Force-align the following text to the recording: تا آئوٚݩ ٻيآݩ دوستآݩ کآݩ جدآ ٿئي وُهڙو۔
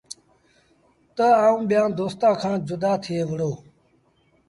تا 1.15 1.27
آئوٚݩ 1.45 1.67
ٻيآݩ 1.69 1.93
دوستآݩ 1.97 2.39
کآݩ 2.41 2.63
جدآ 2.67 2.91
ٿئي 3.03 3.19
وُهڙو۔ 3.27 3.51